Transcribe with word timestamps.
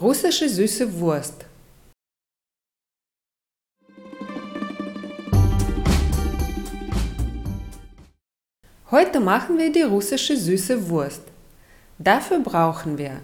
Russische 0.00 0.48
süße 0.48 1.00
Wurst. 1.00 1.44
Heute 8.90 9.20
machen 9.20 9.58
wir 9.58 9.70
die 9.70 9.82
russische 9.82 10.34
süße 10.34 10.88
Wurst. 10.88 11.20
Dafür 11.98 12.40
brauchen 12.40 12.96
wir 12.96 13.20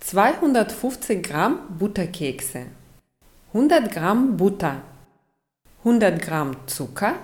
250 0.00 1.22
Gramm 1.22 1.60
Butterkekse, 1.78 2.66
100 3.54 3.90
Gramm 3.90 4.36
Butter, 4.36 4.82
100 5.78 6.20
Gramm 6.20 6.54
Zucker, 6.66 7.14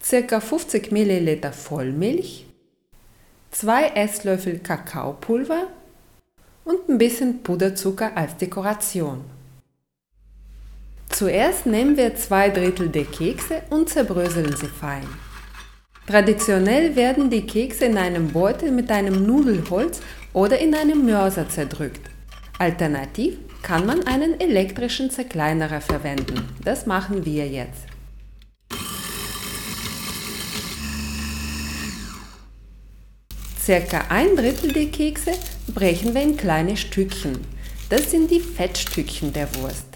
ca. 0.00 0.40
50 0.40 0.90
Milliliter 0.90 1.52
Vollmilch, 1.52 2.46
2 3.50 3.88
Esslöffel 3.88 4.60
Kakaopulver 4.60 5.66
und 6.64 6.88
ein 6.88 6.98
bisschen 6.98 7.42
Puderzucker 7.42 8.16
als 8.16 8.36
Dekoration. 8.36 9.24
Zuerst 11.10 11.66
nehmen 11.66 11.96
wir 11.96 12.16
zwei 12.16 12.48
Drittel 12.48 12.88
der 12.88 13.04
Kekse 13.04 13.62
und 13.70 13.88
zerbröseln 13.88 14.56
sie 14.56 14.66
fein. 14.66 15.06
Traditionell 16.06 16.96
werden 16.96 17.30
die 17.30 17.46
Kekse 17.46 17.86
in 17.86 17.96
einem 17.96 18.28
Beutel 18.28 18.70
mit 18.70 18.90
einem 18.90 19.24
Nudelholz 19.24 20.00
oder 20.32 20.58
in 20.58 20.74
einem 20.74 21.06
Mörser 21.06 21.48
zerdrückt. 21.48 22.10
Alternativ 22.58 23.38
kann 23.62 23.86
man 23.86 24.06
einen 24.06 24.38
elektrischen 24.38 25.10
Zerkleinerer 25.10 25.80
verwenden. 25.80 26.48
Das 26.62 26.84
machen 26.84 27.24
wir 27.24 27.48
jetzt. 27.48 27.93
Circa 33.64 34.08
ein 34.10 34.36
Drittel 34.36 34.74
der 34.74 34.90
Kekse 34.90 35.32
brechen 35.68 36.14
wir 36.14 36.20
in 36.20 36.36
kleine 36.36 36.76
Stückchen. 36.76 37.46
Das 37.88 38.10
sind 38.10 38.30
die 38.30 38.40
Fettstückchen 38.40 39.32
der 39.32 39.48
Wurst. 39.54 39.86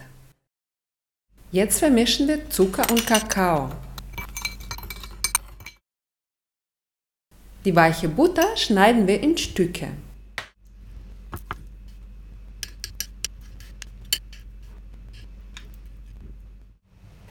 Jetzt 1.52 1.80
vermischen 1.80 2.28
wir 2.28 2.48
Zucker 2.48 2.91
und 2.91 3.06
Kakao. 3.06 3.69
Die 7.66 7.77
weiche 7.77 8.08
Butter 8.08 8.56
schneiden 8.56 9.06
wir 9.06 9.20
in 9.20 9.36
Stücke. 9.36 9.89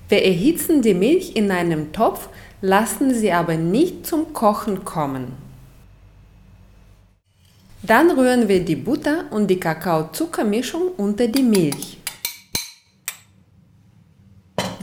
Wir 0.08 0.24
erhitzen 0.24 0.84
die 0.84 0.94
Milch 0.94 1.36
in 1.36 1.50
einem 1.50 1.92
Topf, 1.94 2.30
lassen 2.62 3.12
sie 3.16 3.32
aber 3.32 3.56
nicht 3.56 4.06
zum 4.06 4.34
Kochen 4.34 4.86
kommen. 4.86 5.47
Dann 7.88 8.12
rühren 8.12 8.50
wir 8.50 8.66
die 8.66 8.76
Butter 8.76 9.32
und 9.32 9.48
die 9.48 9.62
Kakao-Zuckermischung 9.62 10.90
unter 10.98 11.26
die 11.26 11.42
Milch. 11.42 11.98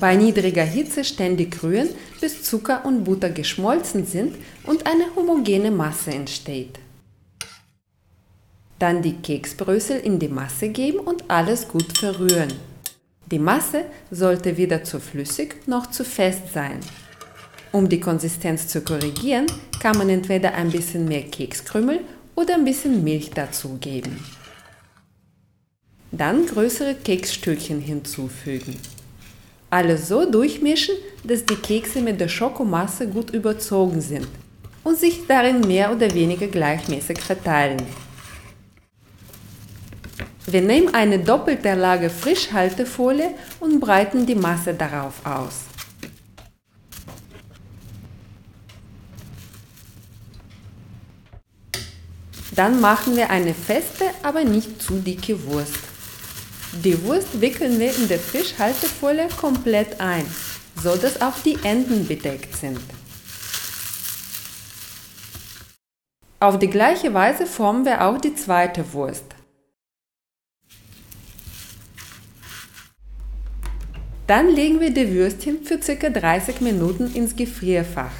Bei 0.01 0.17
niedriger 0.17 0.65
Hitze 0.65 1.05
ständig 1.05 1.63
rühren, 1.63 1.91
bis 2.23 2.43
Zucker 2.43 2.87
und 2.87 3.05
Butter 3.05 3.29
geschmolzen 3.29 4.07
sind 4.07 4.37
und 4.65 4.87
eine 4.87 5.15
homogene 5.15 5.71
Masse 5.71 6.13
entsteht. 6.13 6.79
Dann 8.79 9.03
die 9.03 9.17
Keksbrösel 9.17 10.01
in 10.01 10.19
die 10.19 10.29
Masse 10.29 10.71
geben 10.71 11.01
und 11.01 11.31
alles 11.31 11.69
gut 11.69 11.99
verrühren. 11.99 12.55
Die 13.31 13.39
Masse 13.39 13.85
sollte 14.11 14.57
weder 14.57 14.83
zu 14.83 14.99
flüssig 14.99 15.57
noch 15.67 15.91
zu 15.91 16.05
fest 16.05 16.55
sein. 16.55 16.81
Um 17.71 17.87
die 17.87 18.01
Konsistenz 18.01 18.69
zu 18.69 18.81
korrigieren, 18.81 19.47
kann 19.81 19.99
man 19.99 20.09
entweder 20.09 20.55
ein 20.55 20.71
bisschen 20.71 21.07
mehr 21.07 21.25
Kekskrümel 21.25 22.01
oder 22.35 22.55
ein 22.55 22.65
bisschen 22.65 23.03
Milch 23.05 23.31
dazugeben. 23.31 24.19
Dann 26.11 26.47
größere 26.47 26.95
Keksstückchen 26.95 27.81
hinzufügen. 27.81 28.77
Alles 29.71 30.09
so 30.09 30.31
durchmischen, 30.31 30.95
dass 31.25 31.45
die 31.45 31.57
Kekse 31.57 32.01
mit 32.01 32.21
der 32.21 32.29
Schokomasse 32.29 33.09
gut 33.09 33.31
überzogen 33.31 34.01
sind 34.01 34.29
und 34.85 34.97
sich 34.97 35.27
darin 35.27 35.61
mehr 35.63 35.91
oder 35.91 36.13
weniger 36.15 36.47
gleichmäßig 36.47 37.19
verteilen. 37.19 37.83
Wir 40.47 40.61
nehmen 40.61 40.95
eine 40.95 41.19
doppelte 41.19 41.75
Lage 41.75 42.11
Frischhaltefolie 42.11 43.31
und 43.61 43.81
breiten 43.81 44.27
die 44.27 44.35
Masse 44.35 44.75
darauf 44.75 45.15
aus. 45.25 45.74
Dann 52.55 52.81
machen 52.81 53.17
wir 53.17 53.31
eine 53.31 53.53
feste, 53.53 54.05
aber 54.23 54.45
nicht 54.45 54.81
zu 54.81 54.95
dicke 54.95 55.45
Wurst. 55.47 55.79
Die 56.85 57.03
Wurst 57.03 57.41
wickeln 57.41 57.81
wir 57.81 57.95
in 57.95 58.07
der 58.09 58.19
Frischhaltefolie 58.19 59.29
komplett 59.37 60.01
ein, 60.01 60.27
so 60.81 60.95
dass 60.97 61.21
auch 61.21 61.39
die 61.45 61.59
Enden 61.65 62.07
bedeckt 62.07 62.57
sind. 62.57 62.81
Auf 66.39 66.59
die 66.59 66.69
gleiche 66.69 67.13
Weise 67.15 67.47
formen 67.47 67.85
wir 67.85 68.05
auch 68.05 68.19
die 68.19 68.35
zweite 68.35 68.93
Wurst. 68.93 69.25
Dann 74.27 74.49
legen 74.49 74.81
wir 74.81 74.91
die 74.91 75.13
Würstchen 75.13 75.65
für 75.65 75.79
ca. 75.79 76.09
30 76.09 76.61
Minuten 76.61 77.13
ins 77.15 77.35
Gefrierfach. 77.35 78.13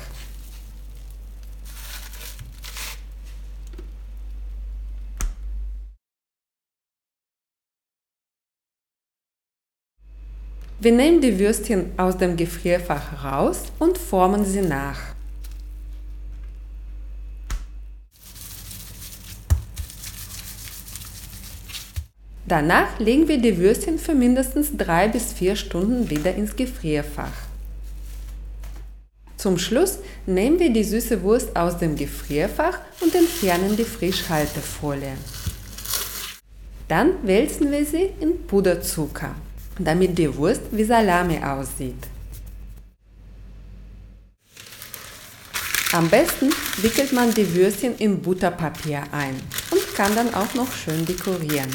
Wir 10.81 10.93
nehmen 10.93 11.21
die 11.21 11.39
Würstchen 11.39 11.93
aus 11.97 12.19
dem 12.19 12.37
Gefrierfach 12.37 13.25
raus 13.25 13.63
und 13.79 13.97
formen 13.97 14.45
sie 14.45 14.61
nach. 14.61 14.99
Danach 22.47 22.99
legen 22.99 23.27
wir 23.29 23.39
die 23.39 23.57
Würstchen 23.57 23.99
für 23.99 24.15
mindestens 24.15 24.77
3 24.77 25.09
bis 25.09 25.33
4 25.33 25.57
Stunden 25.57 26.11
wieder 26.11 26.35
ins 26.35 26.55
Gefrierfach. 26.55 27.33
Zum 29.37 29.59
Schluss 29.59 29.99
nehmen 30.27 30.59
wir 30.59 30.73
die 30.73 30.85
süße 30.85 31.23
Wurst 31.23 31.57
aus 31.57 31.79
dem 31.79 31.97
Gefrierfach 31.97 32.81
und 33.01 33.15
entfernen 33.15 33.77
die 33.77 33.85
Frischhaltefolie. 33.85 35.17
Dann 36.89 37.27
wälzen 37.27 37.71
wir 37.71 37.87
sie 37.87 38.11
in 38.21 38.47
Puderzucker 38.47 39.35
damit 39.79 40.19
die 40.19 40.35
Wurst 40.37 40.63
wie 40.71 40.85
Salami 40.85 41.39
aussieht. 41.39 42.07
Am 45.93 46.09
besten 46.09 46.51
wickelt 46.83 47.13
man 47.13 47.33
die 47.33 47.55
Würstchen 47.55 47.97
in 47.99 48.21
Butterpapier 48.21 49.05
ein 49.13 49.37
und 49.71 49.95
kann 49.95 50.15
dann 50.17 50.35
auch 50.35 50.53
noch 50.55 50.73
schön 50.73 51.07
dekorieren. 51.07 51.71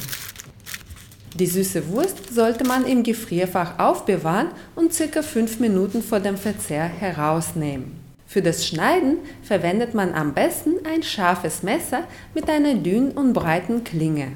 Die 1.35 1.47
süße 1.47 1.87
Wurst 1.87 2.33
sollte 2.33 2.65
man 2.65 2.85
im 2.85 3.03
Gefrierfach 3.03 3.79
aufbewahren 3.79 4.49
und 4.75 4.91
ca. 4.91 5.21
5 5.21 5.59
Minuten 5.59 6.03
vor 6.03 6.19
dem 6.19 6.35
Verzehr 6.37 6.83
herausnehmen. 6.83 7.91
Für 8.27 8.41
das 8.41 8.67
Schneiden 8.67 9.19
verwendet 9.41 9.93
man 9.93 10.13
am 10.13 10.33
besten 10.33 10.85
ein 10.85 11.01
scharfes 11.01 11.63
Messer 11.63 12.03
mit 12.35 12.49
einer 12.49 12.75
dünnen 12.75 13.11
und 13.11 13.33
breiten 13.33 13.83
Klinge. 13.83 14.33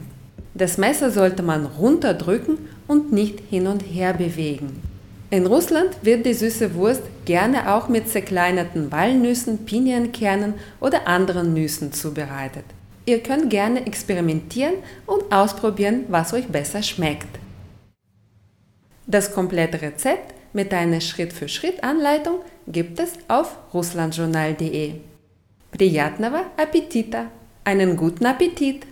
Das 0.54 0.78
Messer 0.78 1.10
sollte 1.10 1.42
man 1.42 1.66
runterdrücken 1.66 2.59
und 2.88 3.12
nicht 3.12 3.41
hin 3.48 3.66
und 3.66 3.81
her 3.82 4.12
bewegen. 4.14 4.82
In 5.31 5.47
Russland 5.47 5.91
wird 6.03 6.25
die 6.25 6.32
süße 6.32 6.75
Wurst 6.75 7.03
gerne 7.26 7.75
auch 7.75 7.88
mit 7.88 8.09
zerkleinerten 8.09 8.91
Walnüssen, 8.91 9.66
Pinienkernen 9.66 10.54
oder 10.81 11.06
anderen 11.06 11.53
Nüssen 11.53 11.92
zubereitet. 11.92 12.64
Ihr 13.04 13.22
könnt 13.22 13.50
gerne 13.50 13.86
experimentieren 13.86 14.75
und 15.06 15.32
ausprobieren, 15.32 16.04
was 16.09 16.33
euch 16.33 16.48
besser 16.48 16.83
schmeckt. 16.83 17.39
Das 19.06 19.33
komplette 19.33 19.80
Rezept 19.80 20.34
mit 20.53 20.72
einer 20.74 21.00
Schritt-für-Schritt-Anleitung 21.00 22.41
gibt 22.66 22.98
es 22.98 23.12
auf 23.28 23.56
russlandjournal.de. 23.72 24.95
Приятного 25.71 26.42
Appetita! 26.56 27.27
Einen 27.65 27.97
guten 27.97 28.27
Appetit! 28.27 28.86